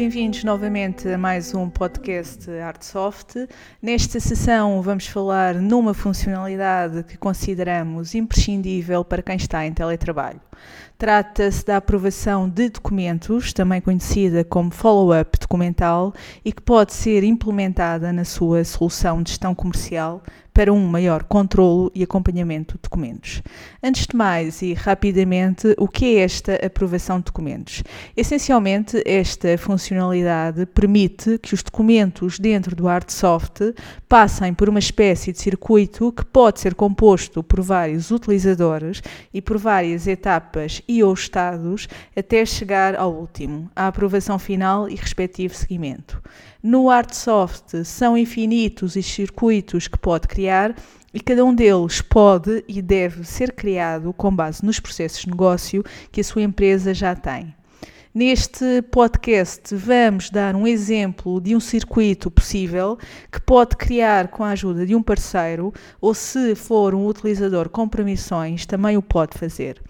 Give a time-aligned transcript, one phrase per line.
[0.00, 3.46] bem-vindos novamente a mais um podcast Artsoft.
[3.82, 10.40] Nesta sessão vamos falar numa funcionalidade que consideramos imprescindível para quem está em teletrabalho.
[10.96, 18.10] Trata-se da aprovação de documentos, também conhecida como follow-up documental, e que pode ser implementada
[18.10, 20.22] na sua solução de gestão comercial
[20.52, 23.42] para um maior controlo e acompanhamento de documentos.
[23.82, 27.82] Antes de mais e rapidamente, o que é esta aprovação de documentos?
[28.16, 33.74] Essencialmente, esta funcionalidade permite que os documentos dentro do ArtSoft
[34.08, 39.58] passem por uma espécie de circuito que pode ser composto por vários utilizadores e por
[39.58, 46.20] várias etapas e ou estados até chegar ao último, a aprovação final e respectivo seguimento.
[46.62, 50.76] No ArtSoft são infinitos os circuitos que pode criar
[51.12, 55.82] e cada um deles pode e deve ser criado com base nos processos de negócio
[56.12, 57.54] que a sua empresa já tem.
[58.12, 62.98] Neste podcast, vamos dar um exemplo de um circuito possível
[63.32, 67.88] que pode criar com a ajuda de um parceiro ou, se for um utilizador com
[67.88, 69.80] permissões, também o pode fazer.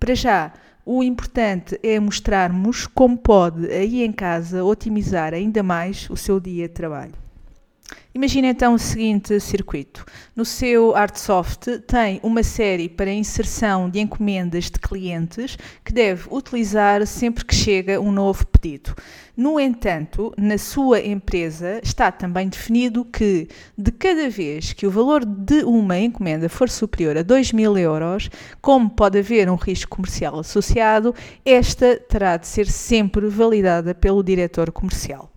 [0.00, 0.50] Para já,
[0.84, 6.66] o importante é mostrarmos como pode, aí em casa, otimizar ainda mais o seu dia
[6.66, 7.12] de trabalho.
[8.12, 10.04] Imagina então o seguinte circuito.
[10.34, 17.06] No seu ArtSoft tem uma série para inserção de encomendas de clientes que deve utilizar
[17.06, 18.96] sempre que chega um novo pedido.
[19.36, 23.46] No entanto, na sua empresa está também definido que
[23.78, 28.28] de cada vez que o valor de uma encomenda for superior a 2 mil euros,
[28.60, 34.72] como pode haver um risco comercial associado, esta terá de ser sempre validada pelo diretor
[34.72, 35.30] comercial.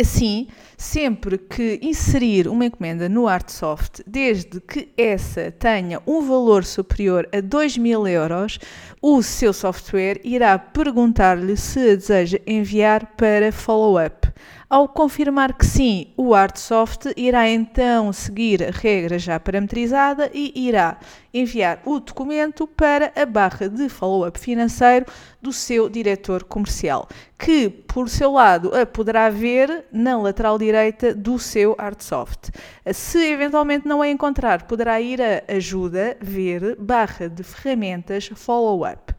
[0.00, 7.28] Assim, sempre que inserir uma encomenda no ArtSoft, desde que essa tenha um valor superior
[7.30, 8.58] a 2 mil euros,
[9.02, 14.28] o seu software irá perguntar-lhe se a deseja enviar para follow-up.
[14.72, 20.96] Ao confirmar que sim, o ArtSoft irá então seguir a regra já parametrizada e irá
[21.34, 25.04] enviar o documento para a barra de follow-up financeiro
[25.42, 27.06] do seu diretor comercial,
[27.38, 32.50] que por seu lado a poderá ver na lateral direita do seu ArtSoft.
[32.94, 39.12] Se eventualmente não a encontrar, poderá ir a ajuda, ver, barra de ferramentas, follow-up.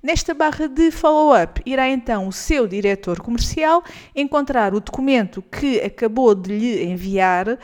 [0.00, 3.82] Nesta barra de follow-up, irá então o seu diretor comercial
[4.14, 7.58] encontrar o documento que acabou de lhe enviar uh,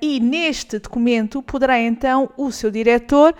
[0.00, 3.34] e neste documento poderá então o seu diretor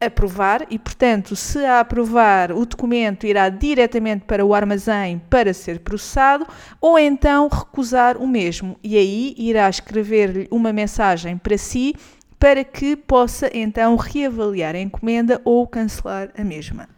[0.00, 5.78] aprovar e, portanto, se a aprovar, o documento irá diretamente para o armazém para ser
[5.78, 6.44] processado
[6.80, 11.94] ou então recusar o mesmo e aí irá escrever-lhe uma mensagem para si
[12.40, 16.93] para que possa então reavaliar a encomenda ou cancelar a mesma.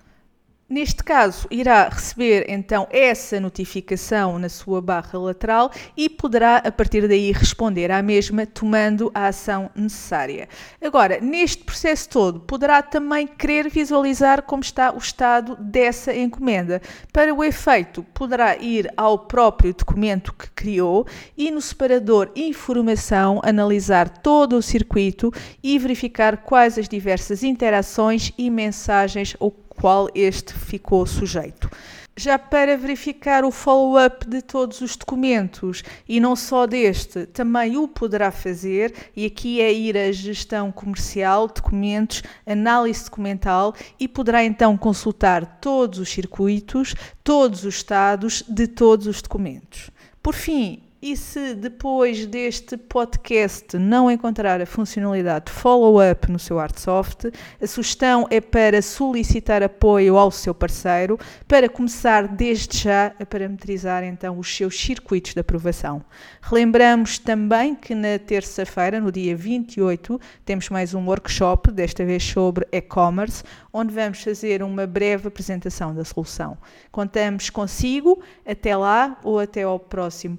[0.68, 7.06] Neste caso, irá receber então essa notificação na sua barra lateral e poderá a partir
[7.06, 10.48] daí responder à mesma tomando a ação necessária.
[10.82, 16.82] Agora, neste processo todo, poderá também querer visualizar como está o estado dessa encomenda.
[17.12, 21.06] Para o efeito, poderá ir ao próprio documento que criou
[21.38, 25.32] e no separador Informação analisar todo o circuito
[25.62, 31.70] e verificar quais as diversas interações e mensagens ou qual este ficou sujeito.
[32.18, 37.86] Já para verificar o follow-up de todos os documentos e não só deste, também o
[37.86, 44.78] poderá fazer, e aqui é ir à gestão comercial, documentos, análise documental e poderá então
[44.78, 49.90] consultar todos os circuitos, todos os estados de todos os documentos.
[50.22, 57.30] Por fim, e se depois deste podcast não encontrar a funcionalidade follow-up no seu ArtSoft,
[57.60, 64.04] a sugestão é para solicitar apoio ao seu parceiro para começar desde já a parametrizar
[64.04, 66.02] então os seus circuitos de aprovação.
[66.40, 72.66] Relembramos também que na terça-feira, no dia 28, temos mais um workshop, desta vez sobre
[72.72, 73.42] e-commerce,
[73.72, 76.56] onde vamos fazer uma breve apresentação da solução.
[76.90, 80.36] Contamos consigo, até lá ou até ao próximo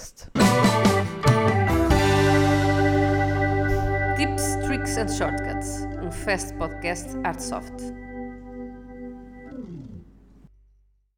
[0.00, 0.26] podcast.
[4.16, 8.09] Tips, Tricks and Shortcuts, um fast podcast Artsoft.